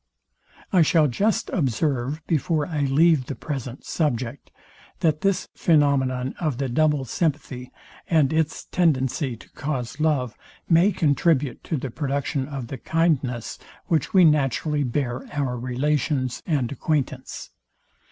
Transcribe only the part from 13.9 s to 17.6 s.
we naturally bear our relations and acquaintance.